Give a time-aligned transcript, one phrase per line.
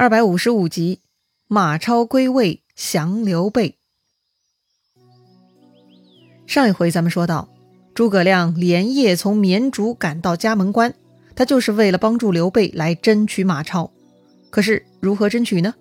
[0.00, 1.00] 二百五十五集，
[1.46, 3.76] 马超归魏降刘备。
[6.46, 7.50] 上一回咱们说到，
[7.92, 10.94] 诸葛亮连夜从绵竹赶到葭门关，
[11.36, 13.92] 他就是为了帮助刘备来争取马超。
[14.48, 15.74] 可是如何争取呢？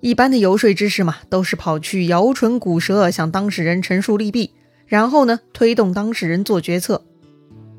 [0.00, 4.50] 一般的游说之士嘛，都是跑去摇唇鼓舌，向当事人陈述利弊，
[4.84, 7.04] 然后呢，推动当事人做决策。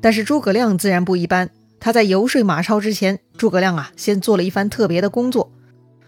[0.00, 1.50] 但是诸葛亮自然不一般。
[1.80, 5.50] 他在游说马超之前，诸葛亮啊，先做了一番特别的工作。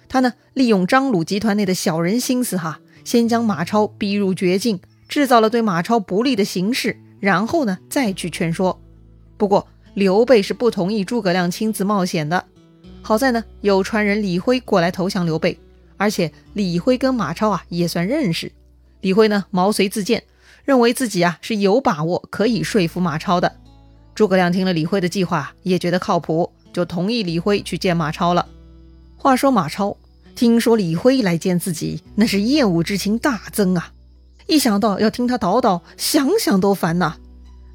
[0.06, 8.78] 他呢，利用张鲁集团内的小人心思，哈，先将马超逼入绝境，制造了对马超不利的形势，然后呢，再去劝说。
[9.38, 12.44] 不过刘备是不同意诸葛亮亲自冒险的。
[13.00, 15.58] 好在呢，有传人李辉过来投降刘备，
[15.96, 18.52] 而且李辉跟马超啊也算认识。
[19.00, 20.22] 李辉呢，毛遂自荐，
[20.66, 23.56] 认为自己啊是有把握可以说服马超的。
[24.14, 28.46] 诸葛亮听了李辉的计划，也觉得靠谱，就同意李辉去见马超了。
[29.16, 29.96] 话说马超
[30.34, 33.92] 听说李辉来见自己，那是厌恶之情大增啊！
[34.46, 37.16] 一想到要听他叨叨，想想都烦呐。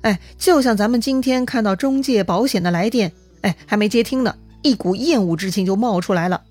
[0.02, 6.44] 哎，就像咱们今天看到中介保险的来电，哎，还没接听呢，一股厌恶之情就冒出来了。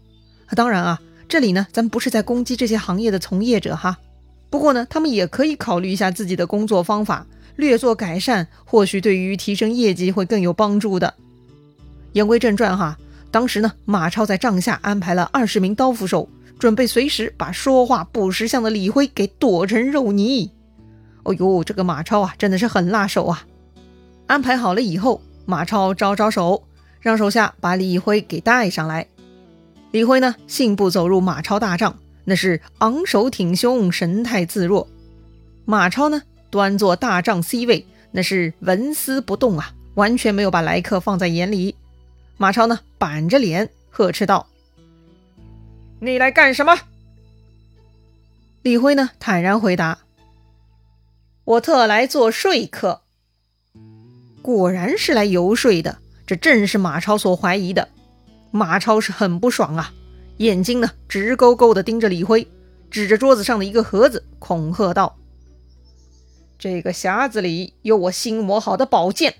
[0.57, 3.99] 当然啊，这里呢，咱不是在攻击这些行业的从业者哈。
[4.51, 7.27] 不过呢，他们也可以考虑一下自己的工作方法。
[7.57, 11.15] 略作改善，或许对于提升业绩会更有帮助的。
[12.13, 12.97] 言归正传哈，
[13.31, 20.51] 当时呢，马超在帐下安排了二十名刀斧手，准备随时把说话不识相的李辉给剁成肉泥。
[21.25, 23.45] 哦呦，这个马超啊，真的是很辣手啊！
[24.27, 26.63] 安排好了以后，马超招招手，
[27.01, 29.07] 让手下把李辉给带上来。
[29.91, 34.89] 李辉呢，信步走入马超大帐，那是昂首挺胸，神态自若。
[35.65, 36.23] 马超呢？
[36.57, 41.77] 端坐大帐 C 位，那是纹丝不动啊，完全没有把来客放在眼里。
[42.39, 44.47] 马超呢，板着脸呵斥道
[46.01, 46.75] ：“你来干什么？”
[48.65, 49.99] 李辉呢，坦然回答
[51.45, 53.03] ：“我特来做说客。”
[54.41, 57.87] 果然是来游说的，这正是马超所怀疑的。
[58.51, 59.93] 马超是很不爽啊，
[60.39, 62.49] 眼睛呢直勾勾地盯着李辉，
[62.91, 65.19] 指着桌子上的一个盒子，恐吓道。
[66.59, 69.35] 这个匣子里有我新磨好的宝剑，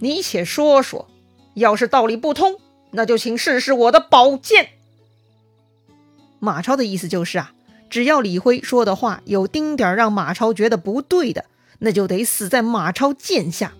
[0.00, 1.08] 你且说说。
[1.54, 2.60] 要是道理不通，
[2.92, 4.68] 那就请试试我的宝剑。
[6.38, 7.52] 马超的意思就是啊，
[7.90, 11.46] 只要李辉说的话有丁点让马超觉得不对的，
[11.80, 13.72] 那就得死在马超剑下。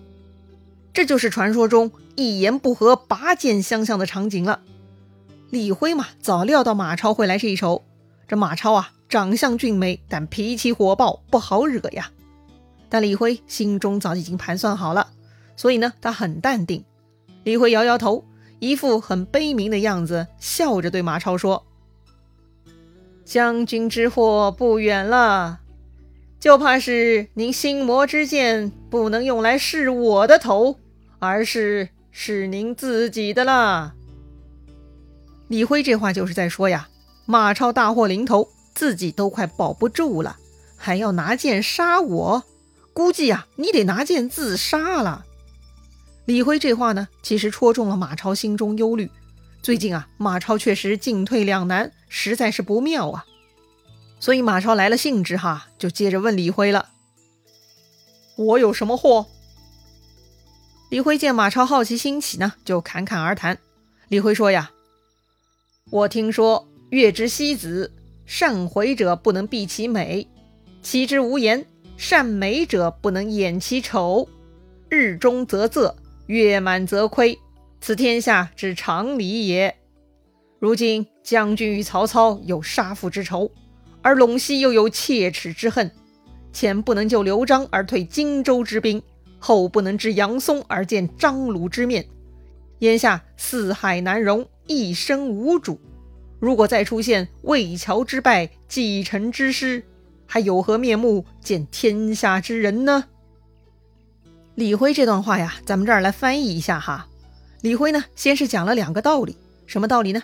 [0.91, 4.59] 这就是传说中一言不合拔剑相向的场景了。
[5.49, 7.85] 李辉嘛，早料到马超会来这一手。
[8.27, 12.11] 这马超啊，长相俊美，但脾气火爆，不好惹呀。
[12.89, 15.11] 但李辉心中早已经盘算好了，
[15.55, 16.83] 所以呢，他很淡定。
[17.43, 18.25] 李辉摇摇头，
[18.59, 21.65] 一副很悲悯的样子，笑着对马超说
[23.23, 25.59] ：“将军之祸不远了，
[26.39, 30.77] 就怕是您心魔之剑不能用来试我的头，
[31.19, 33.93] 而是试您自己的了。”
[35.47, 36.89] 李辉这话就是在说呀，
[37.25, 40.37] 马超大祸临头，自己都快保不住了，
[40.75, 42.43] 还要拿剑杀我。
[42.99, 45.25] 估计呀，你得拿剑自杀了。
[46.25, 49.09] 李辉这话呢，其实戳中了马超心中忧虑。
[49.61, 53.25] 最近啊，马超确实进退两难，实在是不妙啊。
[54.19, 56.89] 所以马超来了兴致哈，就接着问李辉了
[58.35, 59.27] ：“我有什么祸？”
[60.91, 63.59] 李辉见马超好奇心起呢，就侃侃而谈。
[64.09, 64.71] 李辉说呀
[65.89, 67.93] ：“我听说月之西子，
[68.25, 70.27] 善回者不能避其美，
[70.83, 71.65] 其之无言。”
[71.99, 74.29] 善美者不能掩其丑，
[74.87, 75.93] 日中则仄，
[76.27, 77.37] 月满则亏，
[77.81, 79.75] 此天下之常理也。
[80.59, 83.51] 如今将军与曹操有杀父之仇，
[84.01, 85.91] 而陇西又有切齿之恨，
[86.53, 89.03] 前不能救刘璋而退荆州之兵，
[89.37, 92.05] 后不能知杨松而见张鲁之面，
[92.79, 95.77] 眼下四海难容，一生无主。
[96.39, 99.83] 如果再出现魏桥之败，继承之师。
[100.31, 103.05] 还有何面目见天下之人呢？
[104.53, 107.07] 李辉这段话呀，咱们这儿来翻译一下哈。
[107.61, 109.35] 李辉呢，先是讲了两个道理，
[109.65, 110.21] 什么道理呢？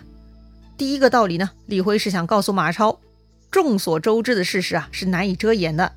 [0.78, 3.00] 第一个道理呢，李辉是想告诉马超，
[3.50, 5.90] 众所周知的事实啊，是难以遮掩的。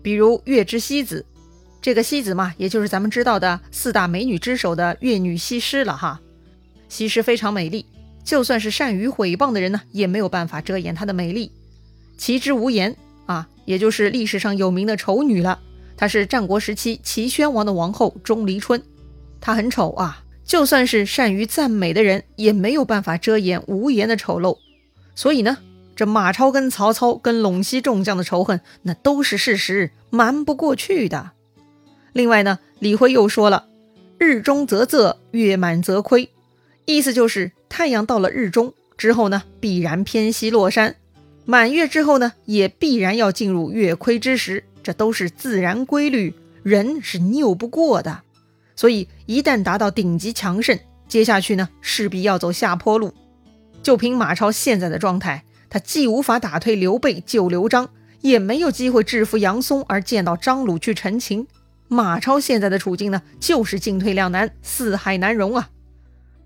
[0.00, 1.26] 比如月之西子，
[1.82, 6.18] 这个西子嘛，也就是咱们知道的四大美女之首的月女西施了哈。
[6.88, 7.84] 西施非常美丽，
[8.24, 11.52] 就算是善于毁谤的人呢，也没有办法遮掩她的美丽。
[12.16, 12.96] 其之无言。
[13.30, 15.60] 啊，也就是历史上有名的丑女了。
[15.96, 18.82] 她是战国时期齐宣王的王后钟离春，
[19.40, 24.58] 她很丑啊，就算是善于赞美的人，也没有办法遮掩无言的丑陋。
[25.14, 25.58] 所以呢，
[25.94, 31.30] 这马超跟曹操、跟陇西众将的仇恨，那都是事实，瞒不过去的。
[32.12, 33.66] 另外呢，李辉又说了
[34.18, 36.30] ：“日中则仄，月满则亏。”
[36.84, 40.94] 意思就是太阳到了日中之后呢，必然偏西落山；
[41.50, 44.62] 满月之后呢，也必然要进入月亏之时。
[44.84, 46.32] 这都是自然规律，
[46.62, 48.22] 人是拗不过的。
[48.76, 53.12] 所以一旦达到顶级强盛，接下去呢，势必要走下坡路。
[53.82, 57.88] 就凭马超现在的状态，他既无法打退刘备救刘璋，
[58.20, 61.48] 也没有机会制服杨松而见到张鲁去陈情。
[61.88, 65.70] 马超现在的处境呢，就是进退两难，四海难容啊！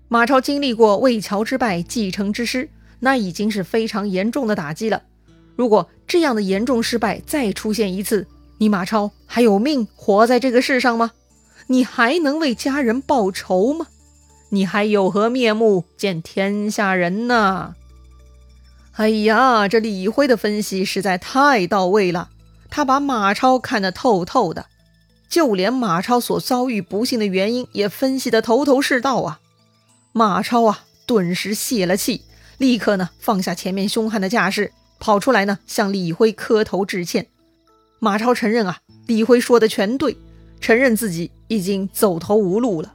[0.07, 2.69] 马超经历过魏桥之败、继承之失，
[3.05, 5.03] 那已经是非常严重的打击了。
[5.55, 8.25] 如果这样的严重失败再出现一次，
[8.57, 11.11] 你马超还有命活在这个世上吗？
[11.67, 13.85] 你还能为家人报仇吗？
[14.49, 17.75] 你还有何面目见天下人呢？
[18.93, 22.29] 哎呀，这李辉的分析实在太到位了，
[22.71, 24.65] 他把马超看得透透的。
[25.29, 29.39] 就连马超所遭遇不幸的原因也分析得头头是道啊！
[30.11, 32.23] 马超啊，顿时泄了气，
[32.57, 37.27] 立刻呢放下前面凶悍的架势，跑出来呢向李辉磕头致歉。
[37.99, 40.17] 马超承认啊，李辉说的全对，
[40.59, 42.93] 承认自己已经走投无路了。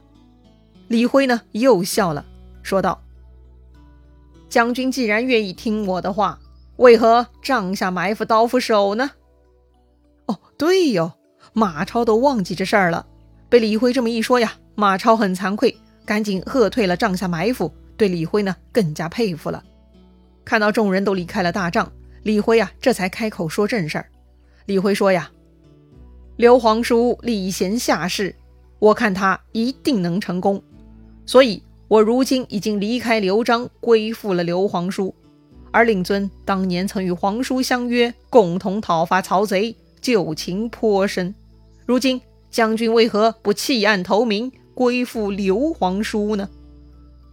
[0.87, 2.25] 李辉呢又笑了，
[2.63, 3.01] 说道
[4.49, 6.39] ：“将军既然愿意听我的话，
[6.77, 9.11] 为何帐下埋伏刀斧手呢？”
[10.27, 11.13] 哦，对哟。
[11.53, 13.05] 马超都忘记这事儿了，
[13.49, 19.63] 被李辉这么一说呀，马超很惭愧，赶紧喝退了帐下埋伏，对李辉呢更加佩服了。
[20.43, 21.91] 看到众人都离开了大帐，
[22.23, 24.09] 李辉啊这才开口说正事儿。
[24.65, 25.29] 李辉说呀
[26.35, 28.35] ：“刘皇叔礼贤下士，
[28.79, 30.63] 我看他一定能成功，
[31.27, 35.13] 所以我如今已经离开刘璋，归附了刘皇叔。
[35.69, 41.35] 而令尊当年曾与皇叔相约，共同讨伐曹贼，旧情颇深。”
[41.85, 42.19] 如今
[42.49, 46.49] 将军为何不弃暗投明，归附刘皇叔呢？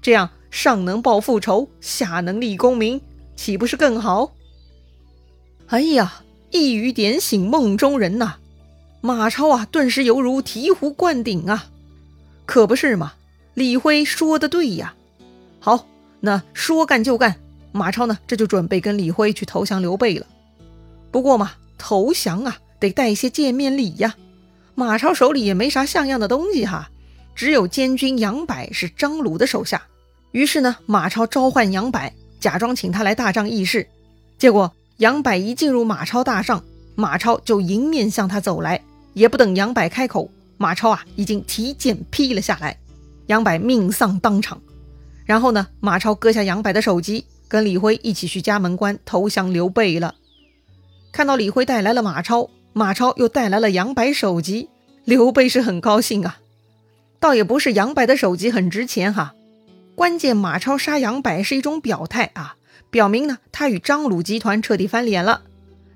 [0.03, 3.01] 这样上能报父仇，下能立功名，
[3.37, 4.33] 岂不是更好？
[5.69, 8.37] 哎呀，一语点醒梦中人呐！
[9.01, 11.67] 马超啊，顿时犹如醍醐灌顶啊！
[12.47, 13.13] 可不是嘛？
[13.55, 14.95] 李辉说的对呀。
[15.61, 15.87] 好，
[16.21, 17.37] 那说干就干。
[17.71, 20.27] 马超呢，这就准备跟李辉去投降刘备了。
[21.11, 24.17] 不过嘛，投降啊，得带一些见面礼呀。
[24.75, 26.91] 马超手里也没啥像样的东西哈，
[27.35, 29.83] 只有监军杨柏是张鲁的手下。
[30.33, 33.89] 于是呢，马超召唤杨柏，假装请他来大帐议事。
[34.39, 36.63] 结果杨柏一进入马超大帐，
[36.95, 38.83] 马超就迎面向他走来，
[39.15, 42.79] 也不等杨柏开口，马超啊已经提剑劈了下来，
[43.27, 44.61] 杨柏命丧当场。
[45.25, 50.15] 然后呢，马超割下杨柏的首级，跟李辉一起去嘉门关投降刘备了。
[51.13, 52.51] 看到李辉带来了马超。
[52.75, 54.69] 马超又带来了杨柏首级，
[55.05, 56.39] 刘备是很高兴啊。
[57.19, 59.35] 倒也不是杨柏的首级很值钱哈，
[59.99, 62.55] 关键马超杀杨柏是一种表态啊，
[62.89, 65.43] 表明呢他与张鲁集团彻底翻脸了。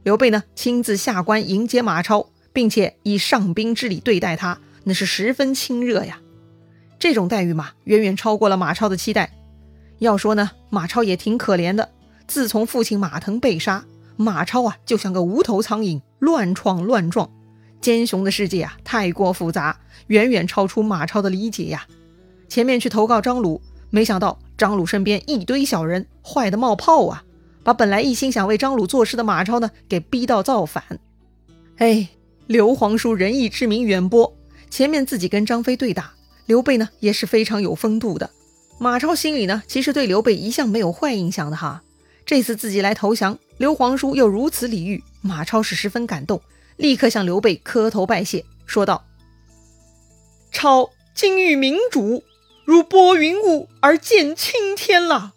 [0.03, 6.19] 刘备呢亲自下关迎接马超，并且以上宾之礼对待他，那是十分亲热呀。
[6.99, 9.33] 这种待遇嘛，远远超过了马超的期待。
[10.01, 11.93] 要说呢，马超也挺可怜的，
[12.27, 13.85] 自从父亲马腾被杀。
[14.17, 17.31] 马超啊，就像个无头苍蝇，乱闯乱撞。
[17.81, 19.79] 奸雄的世界啊，太过复杂，
[20.09, 21.87] 远远超出马超的理解呀。
[22.49, 27.23] 前面去投靠张鲁，没想到张鲁身边一堆小人，坏的冒泡啊，
[27.63, 30.83] 把本来一心想为张鲁做事的马超呢，给逼到造反。
[31.77, 32.09] 哎，
[32.47, 34.35] 刘皇叔仁义之名远播，
[34.71, 36.15] 前面自己跟张飞对打，
[36.47, 38.31] 刘备呢也是非常有风度的。
[38.79, 41.83] 马超心里呢，其实对刘备一向没有坏印象的哈。
[42.25, 43.39] 这次自己来投降。
[43.59, 46.41] 刘皇叔又如此礼遇，马超是十分感动，
[46.79, 49.05] 立刻向刘备磕头拜谢，说道
[50.51, 52.25] ：“超今遇明主，
[52.65, 55.35] 如拨云雾而见青天了。”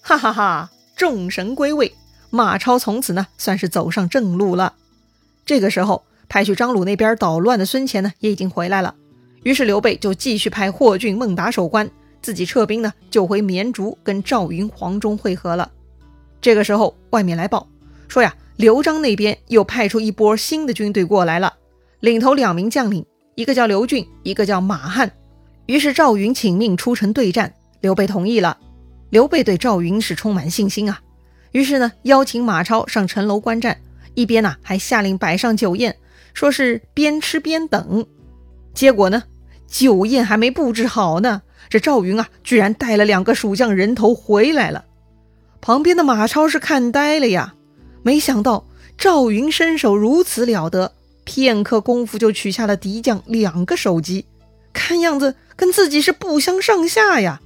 [0.00, 0.70] 哈哈哈！
[0.96, 1.94] 众神归位，
[2.30, 4.74] 马超从此呢算是走上正路了。
[5.46, 8.94] 这个时候，派去张鲁那边捣乱的孙乾呢也已经回来了，
[9.42, 11.90] 于是刘备就继续派霍峻、孟达守关，
[12.22, 15.70] 自己撤兵呢就回绵竹跟赵云、黄忠会合了。
[16.40, 17.66] 这个时候，外面来报
[18.06, 21.54] 说呀，刘璋那边又派出一波新的军队过来了，
[22.00, 23.04] 领头两名将领，
[23.34, 25.10] 一个叫刘俊，一个叫马汉。
[25.66, 28.58] 于是赵云请命出城对战，刘备同意了。
[29.10, 31.00] 刘备对赵云是充满信心啊，
[31.52, 33.78] 于是呢，邀请马超上城楼观战，
[34.14, 35.96] 一边呢还下令摆上酒宴，
[36.32, 38.04] 说是边吃边等。
[38.74, 39.22] 结果呢，
[39.66, 44.84] 酒宴还没布置好呢，这赵云啊，居然带了两个蜀将人头回来了。
[45.60, 47.54] 旁边的马超是看呆了呀，
[48.02, 48.66] 没想到
[48.98, 50.92] 赵云身手如此了得，
[51.24, 54.26] 片刻功夫就取下了敌将两个首级，
[54.84, 57.40] 看样子跟自己是不相上下呀。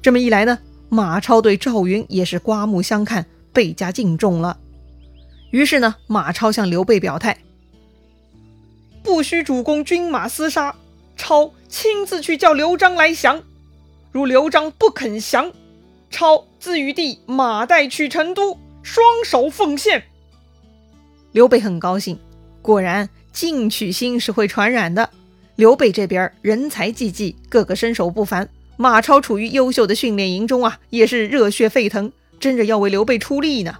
[0.00, 4.60] 这么一来呢，马超对赵云也是刮目相看，倍加敬重了。
[5.50, 7.36] 于是呢，马超向刘备表态
[9.02, 10.76] ：“不需主公军马厮杀，
[11.16, 13.42] 超亲自去叫刘璋来降。
[14.12, 15.52] 如刘璋不肯降，
[16.10, 20.04] 超自与弟马岱去成都，双手奉献。”
[21.32, 22.20] 刘备很高兴，
[22.62, 25.10] 果然进取心是会传染的。
[25.58, 28.48] 刘备这边人才济济，个个身手不凡。
[28.76, 33.78] 马超处于优秀的训练营中啊，也是热血沸腾，争着要为刘备出力呢。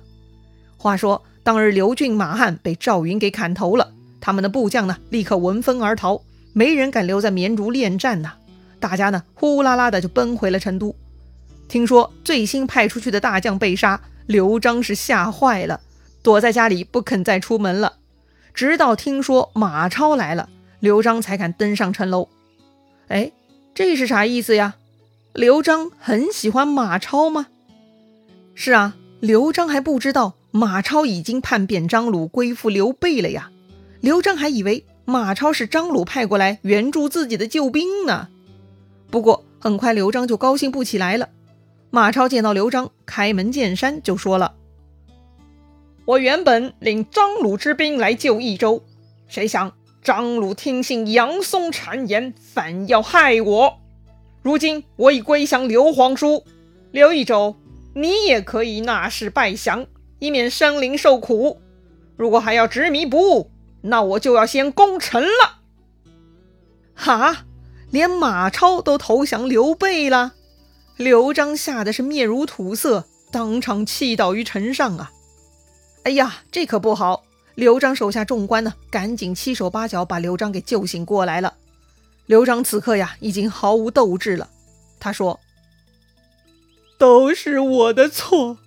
[0.76, 1.22] 话说。
[1.44, 6.20] 当日，刘俊、马汉被赵云给砍头了，他们的部将呢，立刻闻风而逃，
[6.52, 8.32] 没人敢留在绵竹恋战呐。
[8.78, 10.94] 大家呢，呼啦啦的就奔回了成都。
[11.68, 15.80] 听说最新派出去的大将被杀，刘璋是吓坏了，
[16.22, 17.94] 躲在家里不肯再出门了。
[18.52, 22.28] 直到听说马超来了，刘璋才敢登上城楼。
[23.08, 23.32] 哎，
[23.74, 24.76] 这是啥意思呀？
[25.32, 27.46] 刘璋很喜欢马超吗？
[28.54, 30.34] 是啊，刘璋还不知道。
[30.50, 33.50] 马超已经叛变张鲁，归附刘备了呀！
[34.00, 38.28] 刘璋还以为马超是张鲁派过来援助自己的救兵呢。
[39.10, 41.28] 不过很快，刘璋就高兴不起来了。
[41.90, 44.54] 马超见到刘璋，开门见山就说了
[46.06, 48.82] ：“我原本领张鲁之兵来救益州，
[49.28, 49.74] 谁想
[50.08, 53.78] 张鲁听信杨松谗言，反要害我。
[54.40, 56.46] 如今我已归降刘皇叔，
[56.90, 57.56] 刘益州，
[57.92, 59.86] 你也可以纳誓拜降。”
[60.18, 61.60] 以免生灵受苦。
[62.16, 63.50] 如果还要执迷不悟，
[63.82, 65.58] 那我就要先攻城了。
[66.94, 67.44] 哈，
[67.90, 70.32] 连马超都投降刘备了。
[70.96, 75.12] 刘璋吓得是面如土色，当场气倒于城上啊！
[76.04, 77.24] 哎呀，这可不好！
[77.58, 81.54] 刘璋手下众官呢，赶紧七手八脚把刘璋给救醒过来了。
[82.26, 84.48] 刘璋此刻呀，已经毫无斗志了。
[85.00, 85.40] 他说
[86.98, 88.58] ：“都是我的错。”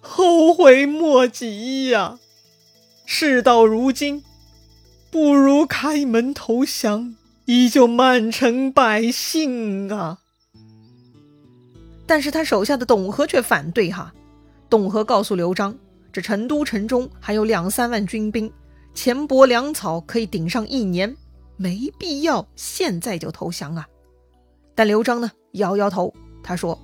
[0.00, 2.20] 后悔莫及呀！
[3.04, 4.22] 事到如今，
[5.10, 10.18] 不如开门投降，以救满城百姓啊！
[12.06, 14.14] 但是他手下的董和却反对哈。
[14.70, 15.76] 董和告诉刘璋，
[16.16, 18.50] 这成都城中还有两三万军兵，
[18.94, 21.14] 钱帛粮草可以顶上一年，
[21.58, 23.86] 没必要现在就投降啊。
[24.74, 26.80] 但刘璋呢，摇摇头，他说。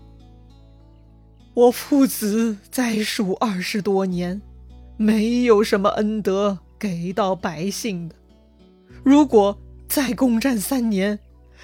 [1.55, 4.43] 我父子在蜀二十多年，
[4.99, 8.15] 没有什么恩德给到百姓的。
[9.03, 9.59] 如果
[9.89, 11.19] 再攻战三年，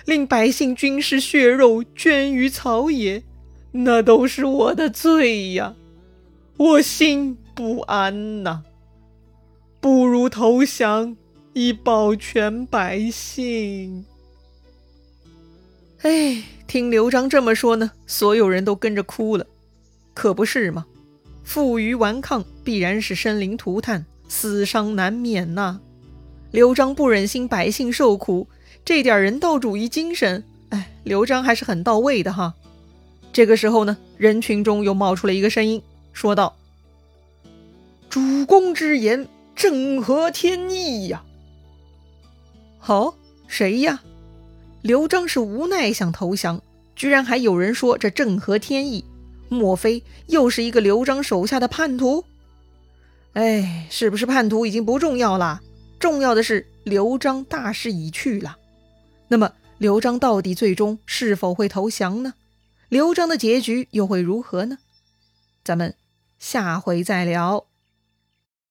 [0.06, 3.22] 令百姓军士血肉捐于草野，
[3.72, 5.74] 那都是我的罪呀！
[6.56, 8.62] 我心不安呐。
[9.80, 11.16] 不如投降，
[11.54, 14.04] 以保全百姓。
[16.02, 19.44] 哎，听刘璋这么说呢，所有人都跟着哭了。
[20.14, 20.86] 可不是吗？
[21.42, 25.80] 负隅顽抗，必然是生灵涂炭，死伤难免呐。
[26.52, 28.46] 刘璋不忍心百姓受苦，
[28.84, 32.54] 这点人道主义精神，哎，刘璋还是很到位的哈。
[33.32, 36.54] 这个时候呢，人群中又冒出了一个声音，说道
[38.08, 41.24] ：“主公之言正合天意呀。”
[42.78, 43.14] 好，
[43.46, 44.02] 谁呀？
[44.82, 46.62] 刘璋是无奈想投降，
[46.94, 49.04] 居然还有人说这正合天意。
[49.50, 52.24] 莫非又是一个刘璋手下的叛徒？
[53.32, 55.60] 哎，是不是叛徒已经不重要了，
[55.98, 58.58] 重要的是刘璋大势已去了。
[59.28, 62.34] 那么刘璋到底最终是否会投降呢？
[62.88, 64.78] 刘璋的结局又会如何呢？
[65.64, 65.94] 咱们
[66.38, 67.67] 下回再聊。